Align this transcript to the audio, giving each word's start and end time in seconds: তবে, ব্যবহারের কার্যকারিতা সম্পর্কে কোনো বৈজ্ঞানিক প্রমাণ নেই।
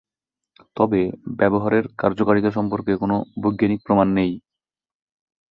তবে, 0.77 1.01
ব্যবহারের 1.39 1.85
কার্যকারিতা 1.97 2.51
সম্পর্কে 2.51 2.93
কোনো 2.97 3.15
বৈজ্ঞানিক 3.41 3.79
প্রমাণ 3.85 4.07
নেই। 4.17 4.31